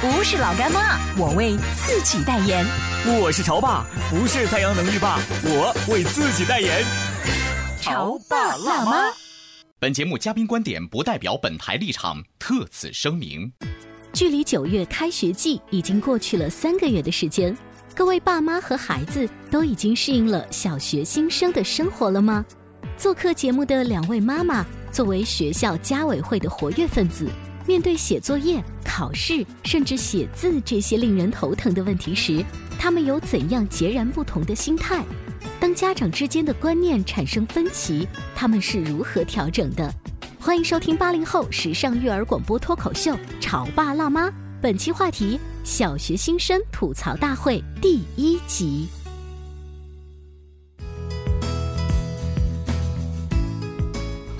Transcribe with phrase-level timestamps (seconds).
[0.00, 2.64] 不是老干妈，我为自己代言。
[3.20, 6.84] 我是潮爸，不是太阳能浴霸，我为自己代言。
[7.80, 9.12] 潮爸辣妈。
[9.80, 13.52] 本节目嘉宾观点不代表本台立场，特此声明。
[14.12, 17.56] 距离九月开学季已经过去了三个月的时间，
[17.92, 22.46] 各位爸妈和孩子都已经适应了小学新生的生活了吗？
[22.96, 27.28] 做客节目的两位妈妈，作为学校家委会的活跃分子，
[27.68, 32.42] 面对写作业、考试，甚至写字这些令人头疼的问题时，
[32.78, 35.04] 他们有怎样截然不同的心态？
[35.60, 39.92] 当家长之间的观念产生分歧，他们是如何调整的？
[40.40, 44.30] 欢迎收听八零后时尚育儿广播脱口秀《潮爸辣妈》，
[44.62, 48.88] 本期话题：小学新生吐槽大会第一集。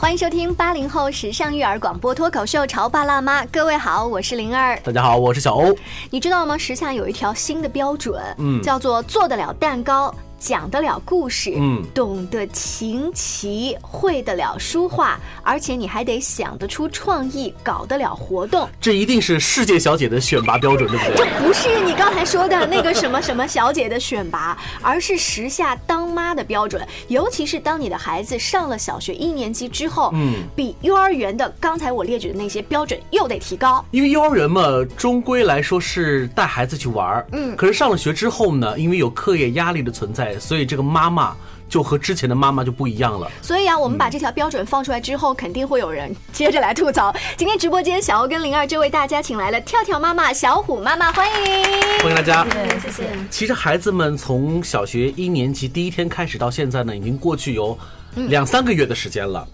[0.00, 4.78] 欢迎收听八零后时尚育儿广播脱口秀《潮爸辣妈》，各位好，我是灵儿。
[4.84, 5.76] 大家好，我是小欧。
[6.08, 6.56] 你知道吗？
[6.56, 10.14] 时下有一条新的标准，嗯叫做做得了蛋糕。
[10.38, 18.68] 讲得了故事，嗯懂得琴棋，会得了书画，而且你还得想得出创意，搞得了活动。
[18.80, 21.46] 这一定是世界小姐的选拔标准，对不对这？
[21.46, 26.86] 不是你刚才说的那个什么什么小姐的选拔， 而是时下当妈的标准。
[27.08, 33.84] 尤其是当你的孩子上了小学一年级之后，嗯比幼儿园的刚才我列举的那些标准又得提高。
[33.90, 34.62] 因为幼儿园嘛，
[34.96, 41.36] 终归来说是带孩子去玩儿，嗯可是上了学之后呢，因为有课业压力的存在，所以这个妈妈
[41.68, 43.30] 就和之前的妈妈就不一样了。
[43.40, 47.14] 所以啊，我们把这条标准放出来之后，肯定会有人接着来吐槽。
[47.36, 51.62] 今天直播间，小欧跟灵儿就为大家请来了跳跳妈妈、小虎妈妈，欢迎。
[52.00, 52.44] 欢迎大家。
[52.82, 53.08] 谢谢。
[53.30, 57.78] 其实孩子们从小学一年级第一天开始到现在呢，已经过去有
[58.14, 59.46] 两三个月的时间了。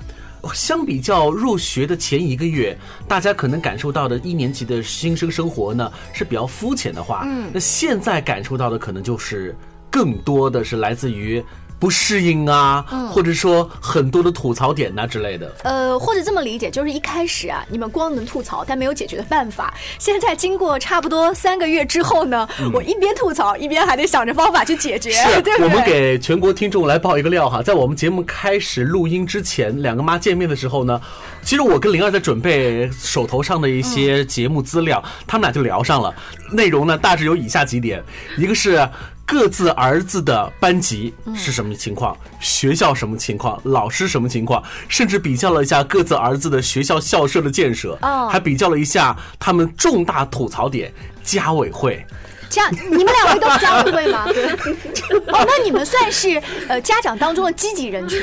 [0.53, 2.77] 相比较入学的前一个月，
[3.09, 9.57] 大家可能感受到的一年级的新生生活呢是比较肤浅的话，嗯那现在感受到的可能就是
[9.95, 11.41] 更多的是来自于
[11.79, 15.55] 不适应啊，或者说很多的吐槽点呐、之类的。
[15.63, 19.73] 呃，或者这么理解，就是一开始啊，你们光能吐槽，但没有解决的办法。
[19.99, 25.65] 现在经过差不多三个月之后呢，我一边吐槽，一边还得想着方法去解决，是 对不对？
[25.65, 30.99] 我们给全国听众来报一个料哈，在我们节目开始录音之前，两个妈见面的时候呢，
[31.43, 36.15] 其实我跟灵儿在准备手头上的一些节目资料，他们俩就聊上了。
[36.51, 38.03] 内容呢，大致有以下几点：
[38.39, 38.89] 一个是
[39.27, 50.93] 各自儿子的班级是什么情况，学校什么情况，老师什么情况，甚至比较了一下各自儿子的学校校舍的建设，哦还比较了一下他们重大吐槽点，
[51.23, 52.05] 家委会。
[52.51, 54.27] 家，你们两位都是家委会吗？
[54.27, 54.47] 对。
[55.33, 58.21] 哦，那你们算是呃家长当中的积极人群。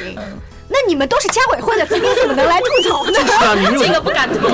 [0.72, 3.14] 那你们都是家委会的，今天怎么能来吐槽呢？
[3.28, 4.48] 是啊，你这个不敢吐。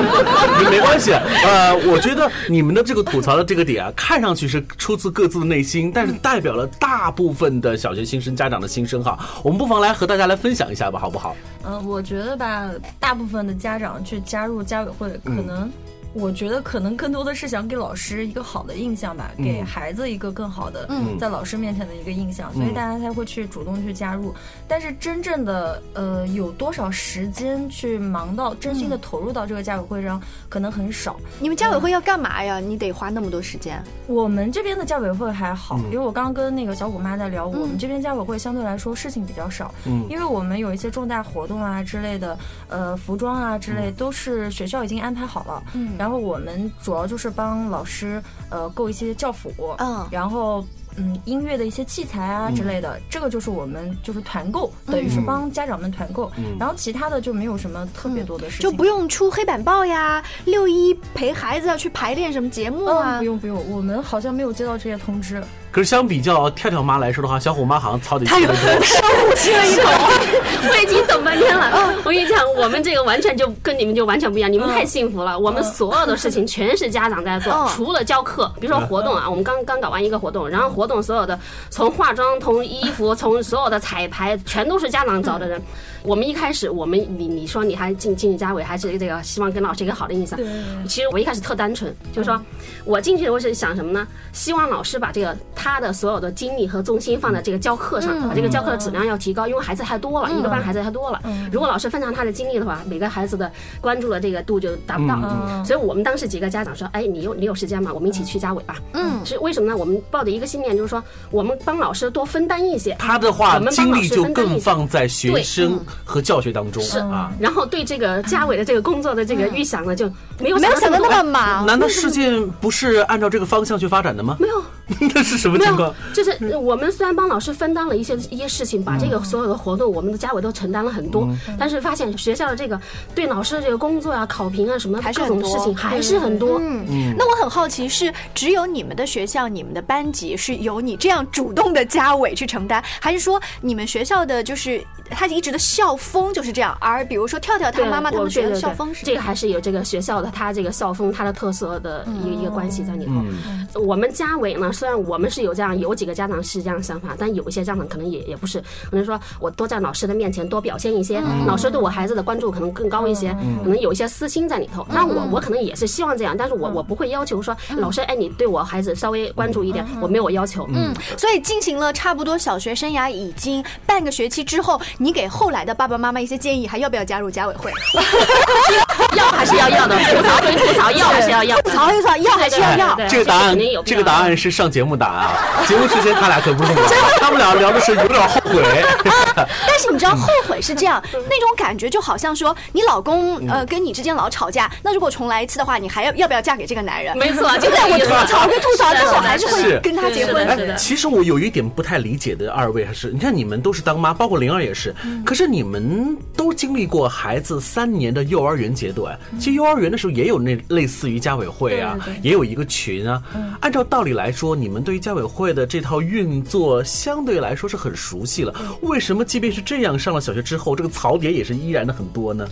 [0.63, 9.17] 没 没关系，呃，我觉得你们的这个吐槽的这个点啊，看上去是出自各自的内心，但是代表了大部分的小学新生家长的心声哈。
[9.44, 11.35] 我们不妨来和大家来分享一下吧，好不好？
[11.66, 15.72] 嗯，我觉得吧，大部分的家长去加入家委会，可能。
[16.17, 21.17] 我觉得可能更多的是想给老师一个好的印象吧，给孩子一个更好的嗯。
[21.19, 24.33] 在老师面前的一个印象，所以大家才会去主动去加入。
[24.67, 31.17] 但是真正的呃有多少时间去忙到真心的投入到这个家委会上，可能很少。
[31.40, 32.59] 你们家委会要干嘛呀？
[32.59, 33.81] 你得花那么多时间。
[34.08, 35.85] 我们这边的家委会还好，嗯。
[35.85, 37.61] 因为我刚刚跟那个小虎妈在聊，嗯。
[37.61, 40.05] 我们这边家委会相对来说事情比较少，嗯。
[40.09, 42.37] 因为我们有一些重大活动啊之类的，
[42.69, 50.65] 呃，服装啊之类都是学校已经安排好了，嗯然后我们主要就是帮老师呃购一些教辅，嗯然后。
[50.99, 56.31] 嗯，音乐的一些器材啊之类的，这个就是我们就是团购，等于是帮家长们团购。
[56.37, 63.25] 嗯然后其他的就没有什么特别多的事情，就不用出黑板报呀，六一陪孩子要去排练什么节目嗯，啊不。
[63.25, 65.39] 用不用，我们好像没有接到这些通知。
[65.69, 69.83] 可是相比较跳跳妈来说的话，小虎妈好像操的他有深呼吸了一口，
[70.69, 71.95] 我已经等半天了。
[72.03, 75.37] 我跟你讲，我们这个完全就跟你们就完全不一样，你们太幸福了。
[75.37, 81.39] 我们所有的事情全是家长在做， 除了教课，比如说活动啊，我们刚刚搞完一个活动，然后活动所有的
[81.69, 85.61] 从化妆、从衣服、 从所有的彩排，全都是家长找的人。
[86.03, 90.39] 我们一开始，我们你你说你还进进入家委，还是这个希望跟老师一个好的印象。
[90.87, 92.41] 其实我一开始特单纯，就是说
[92.85, 94.07] 我进去的时候是想什么呢？
[94.31, 101.20] 希望老师把这个他的所有的精力和重心放在这个教课上，把这个教课的质量要提高，因为孩子太多了，一个班孩子太多了。
[101.52, 103.52] 如果老师分散他的精力的话，每个孩子的
[103.82, 105.17] 关注的这个度就达不到。
[105.66, 107.91] 所以我们当时几个家长说：“哎，你有你有时间吗？
[107.91, 109.76] 我们一起去家委吧。”嗯，是为什么呢？
[109.76, 112.96] 我们抱着一个信念，就是说我们帮老师多分担一些。
[112.99, 116.84] 他的话精力就更放在学生和教学当中。
[116.84, 120.08] 是啊，然后对这个家委的这个工作的这个预想呢，就
[120.40, 121.66] 没有没有想到那么忙。
[121.66, 124.38] 难道事件不是按照这个方向去发展的吗？
[124.40, 124.64] 没有，
[125.13, 125.93] 那是什么情况？
[126.13, 131.28] 就是我们虽然帮老师分担了一些一些事情，把这个所有的活动，我们的家委都承担了很多，
[131.59, 132.79] 但是发现学校的这个
[133.13, 136.57] 对老师的这个工作啊、考评啊什么各种事情还是很多。
[136.59, 146.75] 嗯，那我很好奇，是只有你们的学校、你们的班级是由你这样主动的家委去承担，还是说你们学校的就是他一直的校风就是这样？
[146.79, 153.81] 而比如说跳跳他妈妈他们学校的校风是这个，还是有这个学校的他这个校风、他的特色的一个一个关系在里头。
[153.81, 158.59] 我们家委呢，虽然我们是有这样有几个家长是这样想法，但有一些家长可能也也不是。
[158.91, 164.85] 可能说我多在老师的面前多表现一些，老师对我孩子的关注可能更高一些，可能有一些私心在里头。
[164.94, 170.68] 那我我可能也是希望这样，但是我我不会要求说老师哎你对我孩子稍微关注一点，我没有要求。
[170.70, 177.72] 嗯，所以进行了差不多小学生涯已经半个学期之后，你给后来的爸爸妈妈一些建议，还要不要加入家委会？
[179.17, 182.96] 要还是要要的，吐槽归吐槽，要还是要要，吐槽归吐槽，要还是要要。
[183.08, 185.67] 这个答案，这个答案是上节目答案。
[185.67, 186.87] 节目之前他俩可不是这么，
[187.19, 188.64] 他们俩聊的是有点后悔。
[189.35, 197.17] 但是你知道后悔是这样，那种感觉就好像说你老公呃跟你之间老吵架，那如果重来一次的话，你还要要不要嫁给这个男人？
[197.17, 200.47] 没错，就在我吐槽归吐槽，但是我还是会跟他结婚。
[200.47, 209.06] 哎，其实我有一点不太理解的，二位还是你看你们都是当妈，包括灵儿也是，可是你们都经历过孩子三年的幼儿园阶段，
[209.37, 213.21] 其实幼儿园的时候也有那类似于家委会啊，也有一个群啊。
[213.61, 222.47] 按照道理来说，你们对于家委会的这套运作相对来说是很熟悉了，为什么即便是这样上了小学之后，这个槽点也是依然的很多呢？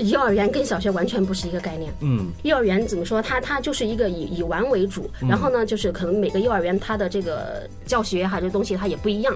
[0.00, 1.92] 幼儿园跟小学完全不是一个概念。
[2.00, 3.22] 嗯，幼儿园怎么说？
[3.22, 9.32] 它它就是一个以以玩为主，然后呢，就是可能每个幼儿园它的这个教学还是东西它也不一样。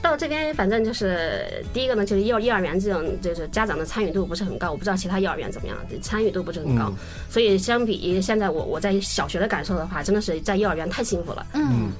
[0.00, 6.92] 到这边反正就是第一个呢，就是幼幼儿园这种就是家长的参与度不是很高，我不知道其他幼儿园怎么样，参与度不是很高。
[7.28, 11.46] 所以相比现在我我在小学的感受的话，真的是在幼儿园太幸福了。
[11.54, 11.90] 嗯。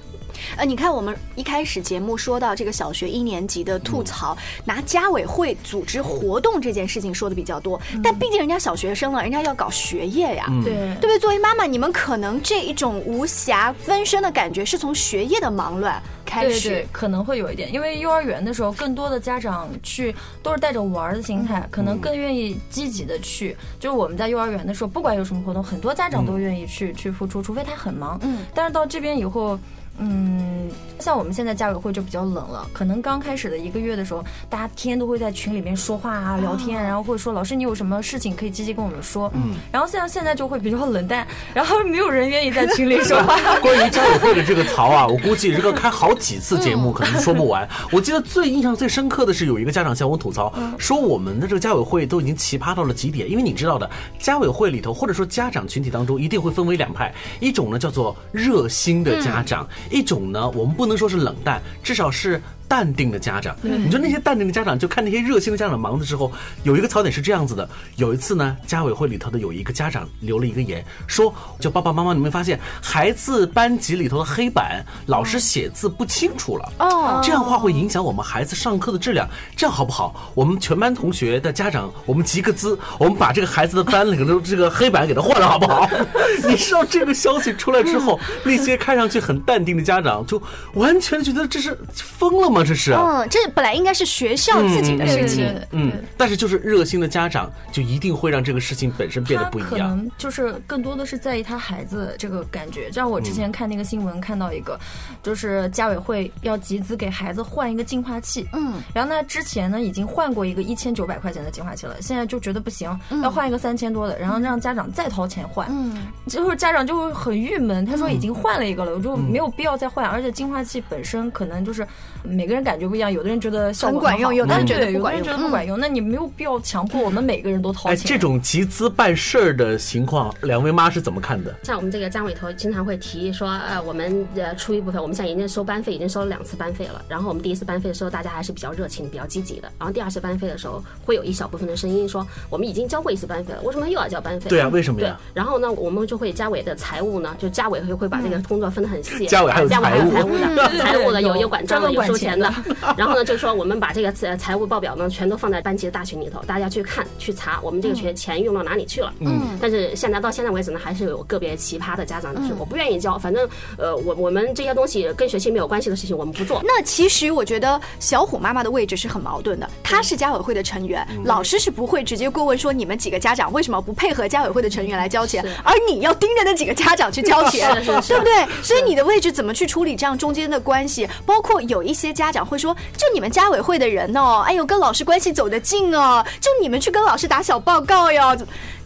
[0.57, 11.19] 呃，你看，我们一开始节目说到这个小学一年级的吐槽，拿家委会组织活动这件事情说的比较多，但毕竟人家小学生了，人家要搞学业呀，对对不对？
[11.19, 23.57] 作为妈妈，你们可能这一种无暇分身的感觉是从学业的忙乱开始，对，可能会有一点，因为幼儿园的时候，更多的家长去都是带着玩的心态，可能更愿意积极的去。
[23.81, 28.19] 就是我们在幼儿园的时候，不管有什么活动，很多家长都愿意去去付出，除非他很忙。
[28.23, 29.59] 嗯，但是到这边以后。
[29.99, 32.67] 嗯，像我们现在家委会就比较冷了。
[32.73, 39.31] 可能刚开始的一个月的时候，大家天天都会在群里面说话啊、聊天，然后会说老师你有什么事情可以积极跟我们说。
[39.35, 39.57] 嗯。
[39.73, 43.37] 然后像现在就会比较冷淡，然后没有人愿意在群里说话。
[43.61, 47.69] 关于家委会的这个槽啊，我估计这个开好几次节目可能说不完。
[47.91, 53.29] 我记得最印象最深刻的是有一个家长向我吐槽，说我们的这个家委会都已经奇葩到了极点。
[53.29, 59.69] 因为你知道的，家委会里头或者说家长群体当中一定会分为两派，一种呢叫做热心的家长。
[59.91, 62.41] 一种呢，我们不能说是冷淡，至少是。
[62.69, 66.31] 淡定的家长，你说那些淡定的家长，就看那些热心的家长忙的时候，
[66.65, 67.69] 有一个槽点是这样子的。
[67.97, 79.27] 有一次呢，家委会里头的有一个家长留了一个言，说：“就爸爸妈妈，你们发现孩子班级里头的黑板老师写字不清楚了哦，这样的话会影响我们孩子上课的质量。
[79.57, 80.33] 这样好不好？
[80.35, 85.89] 我们全班同学的家长，我们集个资，我们把这个孩子的班里头这个黑板给他换了，好不好？
[86.47, 90.41] 你知道这个消息出来之后，那些看上去很淡定的家长就
[90.75, 92.58] 完全觉得这是疯了吗？
[92.65, 92.93] 这是？
[92.93, 99.71] 嗯，这本来应该是学校自己的事情，嗯，但是就是热心的家长就一定会让这个事情本身变得不一样。
[99.71, 102.91] 可能就是更多的是在意他孩子这个感觉。
[102.91, 104.79] 像我之前看那个新闻，看到一个，
[105.23, 121.87] 就是家委会要集资给孩子换一个净化器，嗯，然后呢之前呢已经换过一个一千九百块钱的净化器了，现在就觉得不行，要换一个三千多的，然后让家长再掏钱换，嗯，就是家长就会很郁闷，他说已经换了一个了，我就没有必要再换，而且净化器本身可能就是
[122.25, 122.48] 每。
[122.49, 125.79] 个人感觉不一样，有的人觉得效果很管用有的人觉得不管用人觉得不管用。
[125.79, 128.09] 那你没有必要强迫我们每个人都掏哎，钱。
[128.09, 131.55] 这种集资办事儿的情况，两位妈是怎么看的？
[131.63, 137.05] 像我们这个家委头经常会提议说，呃，我们呃出一部分，我们现在已经收班费，已经收了两次班费了。
[137.09, 139.71] 然后我们第一次班费的时候，大家还是比较热情、比较积极的。
[139.79, 144.49] 然后第二次班费的时候，会有一小部分的声音说，我们已经交过一次班费了，为什么又要交班费？
[144.49, 152.38] 对啊，为什么对呀？，然后呢，我们就会家委的财务呢，就家委会会把这个工作分得很细，家委还有家委还有财务财务的，财务的有有有管账的，专门有收钱
[152.97, 159.13] 然后呢，就说我们把这个财财务报表呢，全都放在班级的大群里头，大家去看去查，我们这个钱钱用到哪里去了。
[159.21, 166.63] 嗯，但是现在到现在为止呢，还是有个别奇葩的家长，就是我不愿意交，反正呃，我我们这些东西跟学习没有关系的事情，我们不做。
[166.65, 178.63] 那其实我觉得小虎妈妈的位置是很矛盾的，她是家委会的成员，老师是不会直接过问说你们几个家长为什么不配合家委会的成员来交钱，而你要盯着那几个家长去交钱， 是是是对不对？
[178.63, 181.09] 所以你的位置怎么去处理这样中间的关系？
[181.27, 188.37] 包括有一些家家长会说，就你们家委会的人哦，哎呦，跟老师关系走得近哦，就你们去跟老师打小报告哟，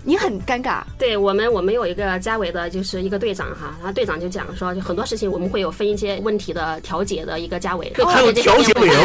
[0.05, 0.83] 你很尴尬。
[0.99, 8.97] 对我们，我们有一个家委的，就是一个队长哈，然后队长就讲说，就很多事情我们会有分一些问题的调解的一个家委，会还有调解委员，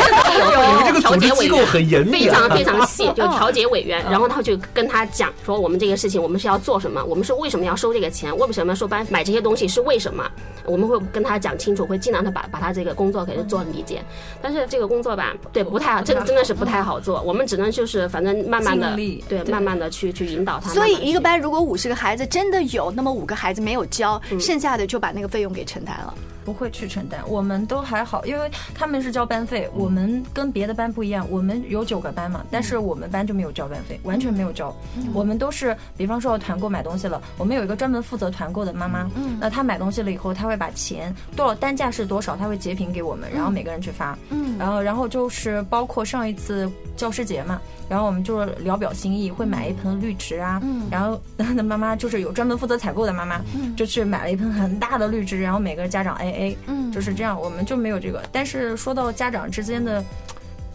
[0.69, 2.47] 你们这个组织机构很严非常。
[2.57, 10.27] 非常细，就调解委员，然后他就跟他讲说，我们这个事情我们是要做什么，我们是为什么要收这个钱，为什么收班买这些东西是为什么，
[10.65, 14.01] 我们会跟他讲清楚，会尽量的把把他这个工作给他做理解。
[14.41, 18.97] 但是这个工作吧，对不太好，这个真的是不太好做，我们只能就是反正慢慢的
[19.29, 20.73] 对慢慢的去去引导他。
[20.87, 26.13] 一个班如果五十个孩子真的有那么五个孩子没有交，剩下的就把那个费用给承担了。
[26.45, 34.73] 不会去承担，我们都还好，因为他们是交班费，我们跟别的班不一样，我们有九个班嘛，但是我们班就没有交班费，完全没有交，
[35.13, 44.57] 我们都是，比方说团购买东西了，我们有一个专门负责团购的妈妈，那她买东西了以后，她会把钱多少单价是多少，她会截屏给我们，然后每个人去发，嗯。
[44.57, 53.41] 然后然后就是包括上一次教师节嘛，然后我们就是聊表心意，会买一盆绿植啊，然后 那妈妈就是有专门负责采购的妈妈，
[53.75, 56.91] 就去买了一盆很大的绿植，然后每个家长 A A，嗯。
[56.91, 58.23] 就是这样，我们就没有这个。
[58.31, 60.03] 但是说到家长之间的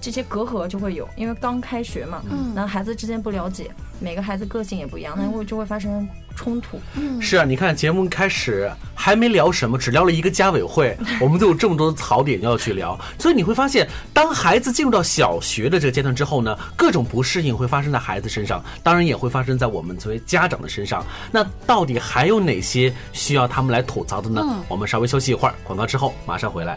[0.02, 6.80] 这些隔阂就会有，因为刚开学嘛，嗯那孩子之间不了解，每个孩子个性也不一样，那会就会发生冲突。
[6.97, 12.99] 嗯是啊，你看节目开始还没聊什么，只聊了一个家委会， 我们就有这么多的槽点要去聊。
[13.16, 21.04] 所以你会发现，当孩子进入到小学的这个阶段之后呢，各种不适应会发生在孩子身上，当然也会发生在我们作为家长的身上。
[21.30, 24.44] 那到底还有哪些需要他们来吐槽的呢？
[24.66, 26.76] 我们稍微休息一会儿，广告之后马上回来。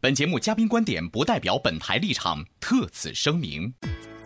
[0.00, 3.74] 本节目嘉宾观点不代表本台立场，特此声明。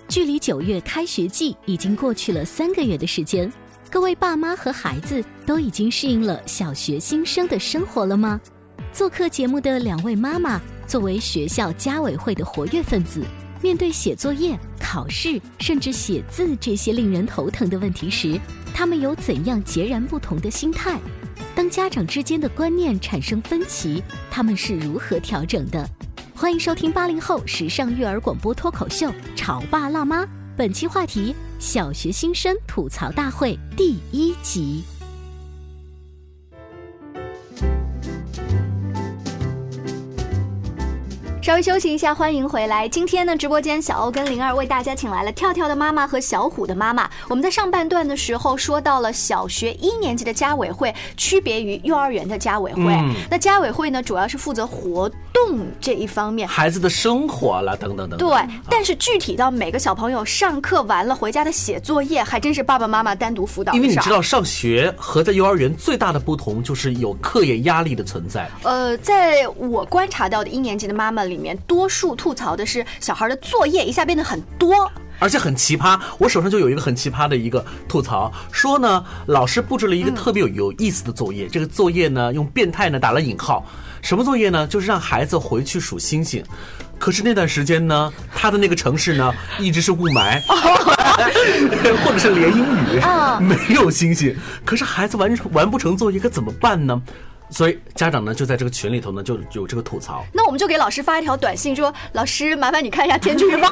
[0.07, 3.51] 距离九月开学季已经过去了三个月的时间，
[3.91, 8.39] 各位爸妈和孩子都已经适应了小学新生的生活了吗？
[8.93, 13.25] 做客节目的两位妈妈，作为学校家委会的活跃分子，
[13.63, 18.39] 面对写作业、考试，甚至写字这些令人头疼的问题时，
[18.75, 21.01] 他们有怎样截然不同的心态？
[21.63, 24.03] 当家长之间的观念产生分歧，
[24.33, 25.89] 他们是如何调整的？
[26.35, 30.25] 欢迎收听八零后时尚育儿广播脱口秀《潮爸辣妈》，
[30.57, 34.83] 本期话题：小学新生吐槽大会第一集。
[41.53, 42.89] 稍微休息一下，欢迎回来。
[42.89, 47.07] 今天呢，直播间小欧跟灵儿为大家请来了跳跳的妈妈和小虎的妈妈。
[47.29, 52.95] 我们在上半段的时候说到了小学一年级的家委会区别于幼儿园的家委会。
[52.95, 56.49] 嗯那家委会呢，主要是负责活动这一方面。
[56.49, 58.31] 孩子的生活了，等等等等。
[58.31, 63.75] 对，但是具体到每个小朋友上课完了回家的写作业，还真是爸爸妈妈单独辅导。
[63.75, 68.51] 因为你知，道，上学和在幼儿园最大的不同就是有课业压力的存在。
[68.63, 74.91] 呃，在我观察到的一年级的妈妈里面，多数吐槽的是小孩的作业一下变得很多。
[75.19, 76.01] 而且很奇葩。
[76.19, 83.65] 我手上就有一个很奇葩的一个吐槽，说呢，老师布置了一个特别有有意思的作业，这个作业呢用变态呢打了引号，
[84.01, 84.67] 什么作业呢？
[84.67, 86.43] 就是让孩子回去数星星。
[86.99, 90.41] 可是那段时间呢，他的那个城市呢 一直是雾霾，
[92.05, 93.01] 或者是连阴雨，
[93.41, 94.35] 没有星星。
[94.65, 97.01] 可是孩子完成完不成作业，可怎么办呢？
[97.53, 100.25] 所以家长呢就在这个群里头呢就有这个吐槽。
[100.33, 103.69] 那我们就给老师发一条短信说：“老师，麻烦你看一下天气预报。”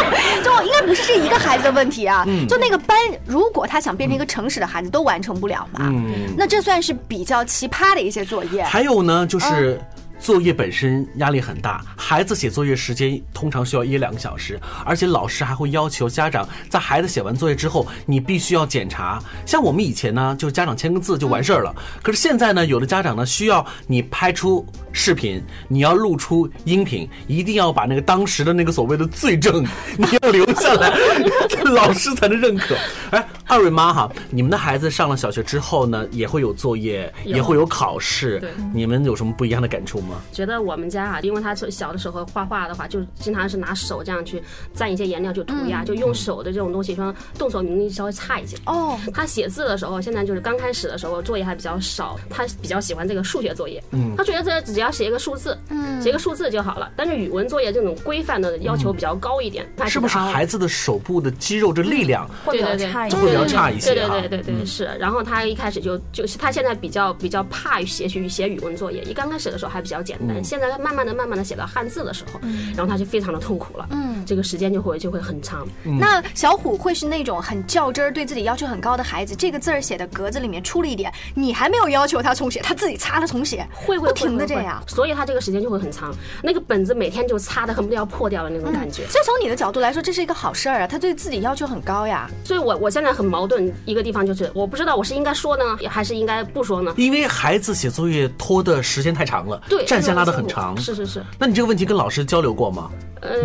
[0.44, 5.92] 就应该不是这一个孩子的问题啊，就那个班，如果他想变成一个诚实的孩子，都完成不了嘛。
[6.36, 8.62] 那这算是比较奇葩的一些作业。
[8.62, 9.80] 还有呢，就是。
[10.20, 19.18] 作业本身压力很大，孩子写作业时间通常需要一两个小时，而且老师还会要求家长在孩子写完作业之后，你必须要检查。
[19.46, 21.74] 像我们以前呢，就是家长签个字就完事儿了。
[22.02, 29.64] 可是现在呢，有的家长呢需要你拍出视频，你要录出音频，一定要把那个当时的那个所谓的罪证
[29.96, 30.92] 你要留下来，
[31.72, 32.76] 老师才能认可。
[33.10, 38.42] 哎，二位妈哈，你们的孩子上了小学之后呢，也会有作业，也会有考试，
[38.74, 40.09] 你们有什么不一样的感触吗？
[40.32, 44.42] 觉得我们家啊，因为他从小的时候画画的话，就经常是拿手这样去
[44.74, 48.56] 蘸一些颜料就涂鸦，就用手的这种东西，说动手能力稍微差一些。
[48.66, 53.82] 哦，他写字的时候，现在就是刚开始的时候作业还比较少，他比较喜欢这个数学作业。
[53.92, 56.90] 嗯，他觉得这只要写一个数字，嗯，写一个数字就好了。
[56.96, 59.66] 但是语文作业这种规范的要求比较高一点。
[59.86, 63.16] 是不是孩子的手部的肌肉这力量会比较差一些？
[63.16, 63.94] 会比较差一些。
[63.94, 64.84] 对对对对对是。
[64.98, 72.40] 然后他一开始就就是他现在比较比较怕写写写语文作业，一刚开始的时候还比较简单，现在他慢慢的慢慢的写到汉字的时候，
[72.76, 73.86] 然后他就非常的痛苦了。
[73.90, 75.66] 嗯，这个时间就会就会很长。
[75.84, 86.14] 那小虎会是那种很较真儿、对自己要求很高的孩子，这个字儿写的格子里面出了一点，你还没有要求他重写，他自己擦了重写，会不停的这样，所以他这个时间就会很长。
[86.42, 89.06] 那个本子每天就擦的恨不得要破掉的那种感觉。
[89.08, 92.30] 所以从你的角度来说，这是一个好事儿啊，他对自己要求很高呀。
[92.44, 96.94] 所以我我现在很矛盾一个地方就是，我不知道我是应该说呢，还是应该不说呢？
[96.96, 100.76] 因为孩子写作业拖的时间太长了，对，战线拉得很长。
[100.76, 101.20] 是是是。
[101.36, 102.88] 那你这个问题跟老师交流过吗？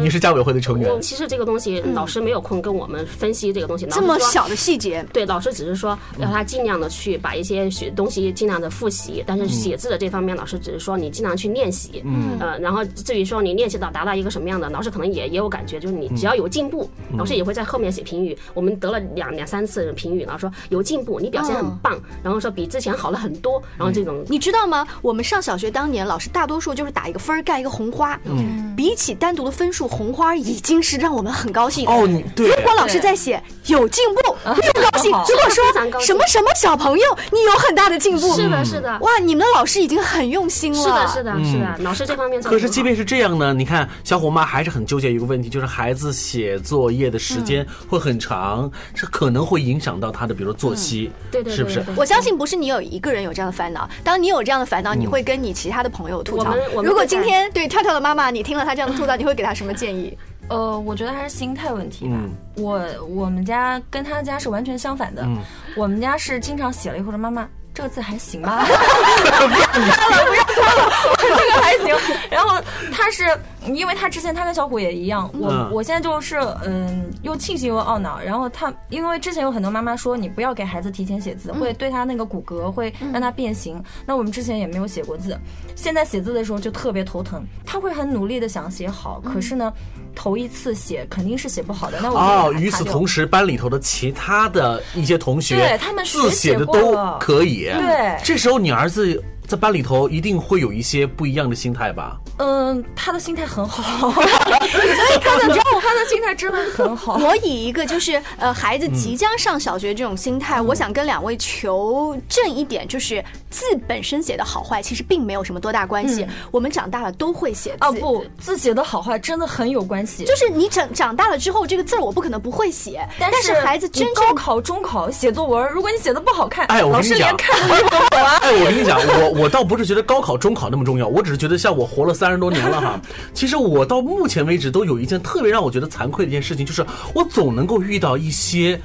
[0.01, 1.01] 你是家委会的成员。
[1.01, 3.85] 其实这个东西老师没有空跟我们分析这个东西。
[3.87, 5.05] 这么小的细节。
[5.11, 12.01] 对，老师只是说让他尽量的去把一些学东西尽量的复习，但是写字的这方面，老师只是说你尽量去练习。
[12.05, 12.37] 嗯。
[12.39, 18.37] 呃，然后至于说你练习到达到一个什么样的，老师可能也也有感觉，就是你只要有进步，老师也会在后面写评语。
[18.53, 24.23] 我们得了两两三次评语，然后说有进步，你表现很棒，然后说比之前好了很多，然后这种。
[24.27, 24.87] 你知道吗？
[25.01, 28.19] 我们上小学当年，老师大多数就是打一个分儿盖一个红花。
[28.25, 28.73] 嗯。
[28.75, 31.87] 比起单独的分数，红花已经是让我们很高兴。
[31.87, 32.47] 哦，对。
[32.47, 35.11] 如果老师在写有进步，不高兴。
[35.11, 35.63] 如果说
[35.99, 38.33] 什么什么小朋友，你有很大的进步。
[38.35, 38.97] 是的，是的。
[39.01, 40.83] 哇，你们的老师已经很用心了。
[40.83, 41.75] 是的，是的，是的。
[41.79, 42.41] 老师这方面。
[42.41, 51.11] 可是即便是这样呢，你看小虎妈还是很纠结一个问题，就是孩子写作业的时间会很长，是可能会影响到他的，比如说作息。
[51.31, 51.55] 对对。
[51.55, 51.83] 是不是？
[51.95, 53.89] 我相信不是你有一个人有这样的烦恼。
[54.03, 56.53] 当你有这样的烦恼，你会跟你其他的朋友吐槽。
[56.83, 60.17] 如果今天对跳跳的妈妈，你听了他这样的吐槽， 你会给他什么建议？
[60.49, 62.17] 呃，我觉得还是心态问题吧。
[62.57, 65.27] 我我们家跟他家是完全相反的。
[65.75, 71.95] 我们家是经常写了以后说妈妈这个字还行吧， 不要擦了，不要擦 了，这个还行。
[72.29, 73.25] 然后他是
[73.67, 78.19] 因为他之前他跟小虎也一样，我我现在就是嗯又庆幸又懊恼。
[78.19, 83.81] 然后他因为之前有很多妈妈说你不要给孩子提前写字，会对他那个骨骼会让他变形。
[84.05, 85.37] 那我们之前也没有写过字，
[85.75, 87.43] 现在写字的时候就特别头疼。
[87.65, 89.71] 他会很努力的想写好，可是呢。
[90.17, 99.21] 头一次写肯定是写不好的，那我哦，与此同时，班里头的其他的一些同学，对他们字写的都可以，对，这时候你儿子。
[99.47, 102.17] 在班里头一定会有一些不一样的心态吧？
[102.37, 107.15] 嗯，他的心态很好， 所以他的他的心态真的很好。
[107.15, 116.25] 我以一个就是呃孩子即将上小学这种心态，我想跟两位求证一点，就是字本身写的好坏其实并没有什么多大关系。
[116.51, 117.77] 我们长大了都会写字。
[117.81, 120.25] 哦不，字写的好坏真的很有关系。
[120.25, 123.07] 就是你长长大了之后，这个字我不可能不会写。
[123.19, 128.39] 但是孩子真高考、中考写作文，如果你写的不好看，哎，老师连看都不懂啊。
[128.41, 129.35] 哎，我跟你讲，我。
[129.35, 133.01] 我倒不是觉得高考、中考那么重要，我只是觉得像我活了三十多年了哈，
[133.33, 138.79] 其实我到目前为止都有一件特别让我我觉得惭愧的一件事情，就是我总能够遇到一些。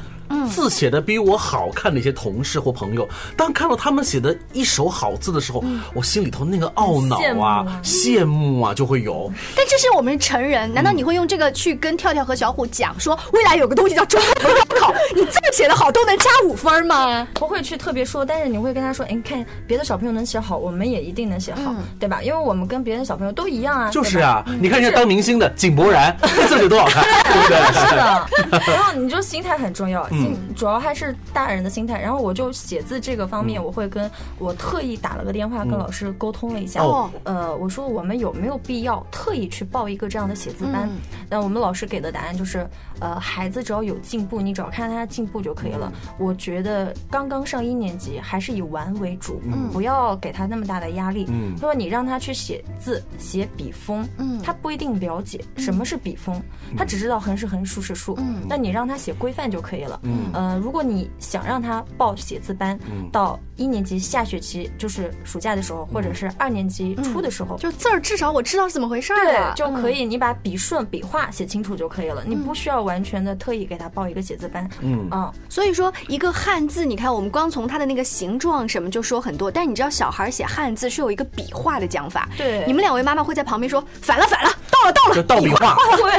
[0.49, 5.63] 字写的比我好看的一些同事或朋友，当看到他们写的一手好字的时候，
[5.95, 9.31] 我心里头那个懊恼啊、羡慕啊就会有。
[9.57, 17.27] 但这是我们成人，难道你会用这个去跟跳跳和小虎讲说，未来有个东西叫中高考，你字写的好都能加五分吗？
[17.35, 22.23] 不会去特别说，但是你会跟他说，哎，你看别的小朋友能写好，我们也一定能写好，对吧？
[22.23, 23.91] 因为我们跟别的小朋友都一样啊。
[23.91, 26.17] 就是啊，你看人家当明星的井柏然，
[26.49, 27.05] 字写多好看。
[27.33, 27.73] 对？
[27.73, 32.01] 是的，然后你就心态很重要，嗯主要还是大人的心态。
[32.01, 36.83] 然后我就写字这个方面，我会跟我特意打了个电话跟老师沟通了一下。
[36.83, 40.89] 哦呃，我说我们有没有必要特意去报一个这样的写字班？
[41.29, 42.67] 那我们老师给的答案就是，
[43.01, 45.93] 呃，孩子只要有进步，你只要看他的进步就可以了。
[46.19, 49.41] 我觉得刚刚上一年级还是以玩为主，
[49.73, 51.27] 不要给他那么大的压力。
[51.29, 54.09] 嗯他说你让他去写字、写笔锋，
[54.43, 56.41] 他不一定了解什么是笔锋，
[56.77, 58.15] 他只知道横是横，竖是竖。
[58.19, 58.41] 嗯。
[58.49, 60.01] 那你让他写规范就可以了。
[60.33, 62.79] 呃，如果你想让他报写字班，
[63.13, 74.69] 到一年级下学期就是暑假的时候，或者是二年级初的时候，就字儿至少我知道是怎么回事儿对了，，就可以，你把笔顺、笔画写清楚就可以了，你不需要完全的特意给他报一个写字班。
[74.81, 75.09] 嗯。
[75.11, 82.29] 啊，所以说，一个汉字，你看我们光从它的那个形状什么就说很多，但你知道小孩写汉字是有一个笔画的讲法。
[82.37, 82.65] 对。
[82.67, 84.51] 你们两位妈妈会在旁边说反了反了，
[84.85, 86.13] 到了到就了，倒笔画， 会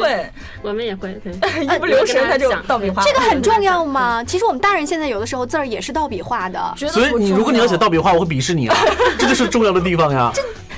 [0.00, 0.26] 会
[0.62, 1.32] 我们也会对，
[1.64, 4.22] 一不留神他就倒笔画，这个很重要吗？
[4.24, 8.76] 其实我们大人现在有的时候字儿也是倒笔画的， 所以你如果你要写倒笔画，我会鄙视你啊，
[9.18, 10.32] 这就是重要的地方呀。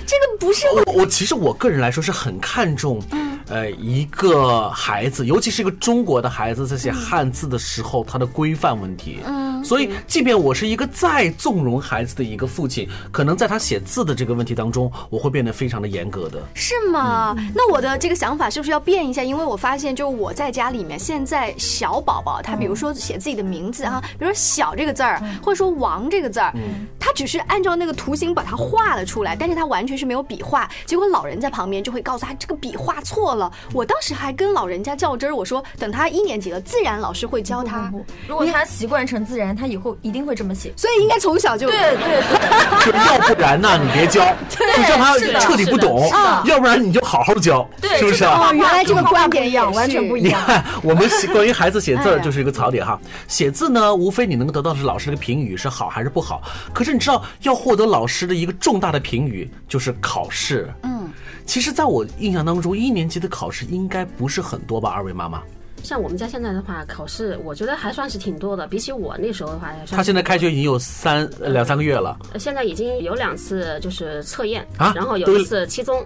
[0.09, 3.03] 这个不是我我其实我个人来说是很看重，
[3.49, 9.19] 呃，一个孩子，尤其是一个中国的孩子，在写汉字的时候，他的规范问题。
[9.27, 16.41] 嗯，所以即便我是一个再纵容孩子的一个父亲，可能在他写字的这个问题当中，我会变得非常的严格的。
[16.55, 17.37] 是吗？
[17.55, 19.25] 那我的这个想法是不是要变一下？
[19.25, 26.53] 因为我发现，就是我在家里面，现在小宝宝他比如说写自己的名字哈，比如说“小”这个字儿，或者说“王”这个字儿，
[27.01, 30.71] 他只是按照那个图形把它画了出来，但是他完全是没有笔画。
[30.85, 33.51] 结果老人在旁边就会告诉他这个笔画错了。
[33.73, 37.93] 我当时还跟老人家较真儿，我说等他一年级了，自然老师会教他。
[38.29, 40.73] 如果他习惯成自然，他以后一定会这么写。
[40.77, 42.93] 所以应该从小就对对
[43.29, 44.23] 要不然呢，你别教，
[44.77, 46.09] 你让他彻底不懂
[46.45, 48.49] 要不然你就好好教，对是不是啊？
[48.51, 50.41] 哦，原来这个观点一样，完全不一样。
[50.41, 53.01] 你看，我们 关于孩子写字就是一个槽点哈。
[53.27, 56.43] 写字呢，无非你能够得到的是老师的评语是好还是不好。
[56.73, 60.69] 可是你知道，要获得老师的一个重大的评语就是考试。
[60.83, 61.09] 嗯，
[61.47, 64.91] 其实在我印象当中，一年级的考试应该不是很多吧？
[64.91, 65.41] 二位妈妈，
[65.87, 76.05] 像我们家现在的话，考试我觉得还算是挺多的，比起我那时候的话，他现在开学已经有三呃两三个月了，呃现在已经有两次就是测验，啊然后有一次期中，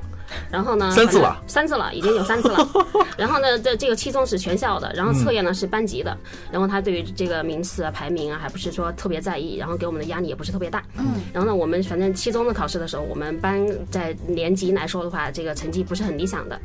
[0.50, 2.66] 然后呢三次了三次了，已经有三次了。
[3.16, 6.16] 然后呢，这这个期中是全校的，然后测验呢是班级的，
[6.50, 10.82] 然后他对于这个名次啊、排名啊，还不是说特别在意，然后给我们的压力也不是特别大。
[10.98, 16.58] 嗯，然后呢，我们反正期中的考试的时候，我们班在年级来说的话，这个成绩不是很理想的，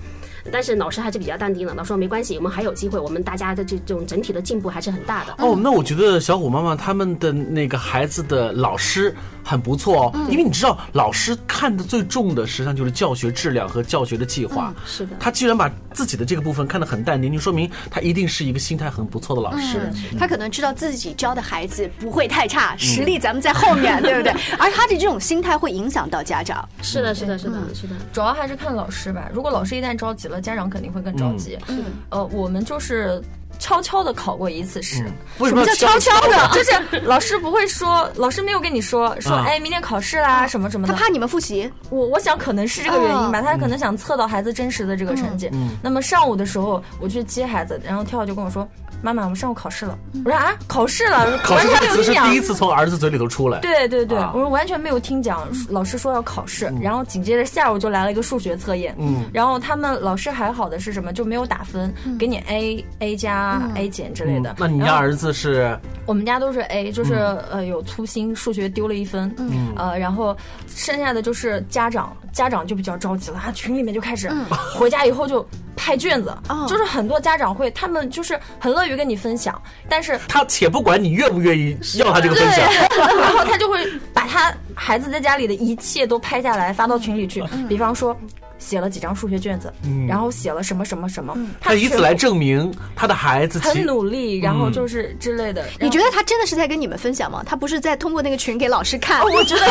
[0.52, 5.36] 但是老师还是比较淡定的，老师说没关系，我们还有机会，我们大家的这这种整体的进步还是很大的。
[5.40, 9.14] 哦，那我觉得小虎妈妈他们的那个孩子的老师
[9.46, 14.74] 很不错哦，因为你知道，老师看的最重的实际上就是教学质量和教学的计划。
[14.86, 15.16] 是的。
[15.20, 19.92] 他既然把自己的这个部分看得很淡定，就说明他一定是一个心态很不错的老师。
[20.18, 24.32] 他可能知道自己教的孩子不会太差，实力咱们在后面，对不对？
[24.58, 26.68] 而他的这种心态会影响到家长。
[26.82, 27.96] 是的，是的，是的，是的。
[28.12, 29.30] 主要还是看老师吧。
[29.32, 31.58] 如果老师一旦着急了，家长肯定会更着急。
[31.68, 33.22] 嗯，呃，我们就是
[33.60, 35.04] 悄悄的考过一次试。
[35.40, 36.50] 为什么什么叫悄悄的？
[36.54, 40.94] 就是老师不会说，老师没有跟你说说，啊哎，明天考试啦，什么什么的。
[40.94, 41.72] 他怕你们复习。
[41.90, 45.50] 我我想可能是这个原因吧，哦他可能想测到孩子真实的这个成绩。
[45.82, 48.68] 那么上午的时候，我去接孩子，然后跳跳就跟我说
[49.02, 52.42] ：“妈妈，我们上午考试了。”我说：“啊，考试了，考试完这个词是全没有听讲第一。
[52.42, 53.60] 次从儿子嘴里头出来。
[53.60, 63.45] 对对对，啊我说完全没有听讲，老师说要考试，然后紧接着下午就来了一个数学测验，嗯然后他们老师还好的是什么，就没有打分，给你 A A 加
[63.76, 64.52] A 减之类的。
[64.52, 65.78] 嗯那你家儿子是？
[66.06, 67.16] 我们家都是 A，就是、
[67.50, 69.74] 呃有粗心，数学丢了一分，嗯。
[69.76, 70.36] 呃，然后
[70.68, 74.32] 剩下的就是家长，家长就比较着急了，他，群里面就开始、
[74.76, 75.46] 回家以后就
[75.86, 82.66] 拍卷子，哦就是很多家长会，他们就是很乐于跟你分享，但是他且不管你愿不愿意要他这个分享，
[83.22, 88.18] 然后他就会把他孩子在家里的一切都拍下来发到群里去，嗯比方说。
[88.58, 89.72] 写了几张数学卷子，
[90.08, 95.64] 然后写了什么什么什么，嗯他以此来证明他的孩子很努力，然后就是之类的。
[95.80, 97.44] 你觉得他真的是在跟你们分享吗？
[97.46, 99.22] 他不是在通过那个群给老师看？
[99.22, 99.68] 我觉得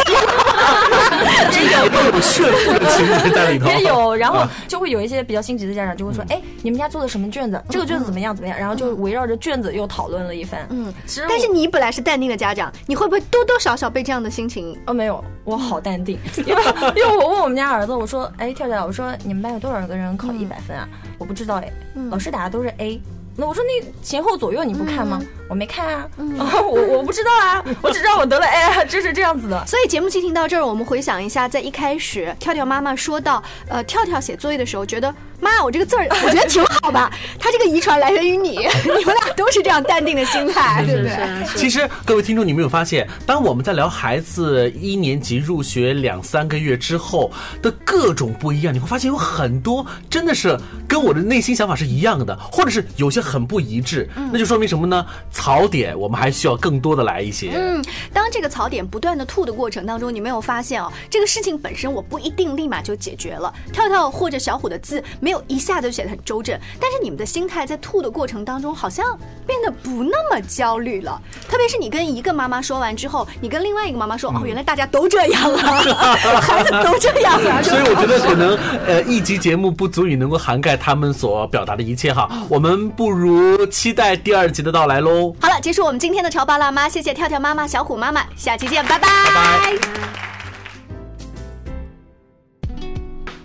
[1.51, 3.67] 也有 有炫富的情节在里头。
[3.67, 7.63] 也有，然后啊就会有一些比较心急的家长就会说：“哎，你们家做的什么卷子？
[7.69, 10.67] 这个卷子怎么样怎么样？”然后就围绕着卷子又讨论了一番。
[10.71, 14.79] 嗯，其实但是你本来是淡定的家长，你会不会多多少少被这样的心情？
[14.87, 16.63] 哦没有，我好淡定， 因为
[16.97, 20.89] 因为我问我们家儿子，我说：“哎，跳跳，我说你们班有多少个人考一百分啊？”
[21.19, 21.73] 我不知道哎，
[22.11, 23.01] 老师打的都是 A。
[23.37, 25.21] 那我说那前后左右你不看吗？
[25.49, 29.67] 我没看啊， 我我不知道啊，我只知道我得了 A， 就是这样子的。
[29.67, 35.13] 所以节目进行到这儿，我们回想一下，在一开始，跳跳妈妈说到，呃，跳跳写作业的时候，觉得
[35.45, 37.13] 妈，我这个字儿，我觉得挺好吧。
[37.39, 38.53] 他这个遗传来源于你，
[38.83, 41.47] 你们俩都是这样淡定的心态，对不对？
[41.57, 47.31] 其实各位听众，你没有发现，当我们在聊孩子一年级入学两三个月之后
[47.61, 54.09] 的各种不一样，你会发现有很多真的是跟我的内心想法是一样的，或者是有些很不一致。
[54.33, 55.05] 那就说明什么呢？
[55.31, 57.51] 槽点我们还需要更多的来一些。
[57.55, 63.53] 嗯，当这个槽点不断的吐的过程当中，你没有发现哦，这个事情本身我不一定立马就解决了。
[63.73, 71.21] 跳跳或者小虎的字没有一下子就写得很周正，但是你们的心态在吐的过程当中好像变得不那么焦虑了。
[71.49, 75.59] 特别是你跟一个妈妈说完之后，你跟另外一个妈妈说，哦，原来大家都这样了，
[76.41, 77.63] 孩子都这样了。
[77.63, 85.35] 所以我觉得可能呃一集节目不足以能够涵盖他们所表达的一切哈，我们不如期待第二集的到来喽。
[85.41, 89.09] 好了，结束我们今天的潮爸辣妈，谢谢跳跳妈妈、小虎妈妈，下期见，拜拜。
[89.09, 90.34] 拜拜。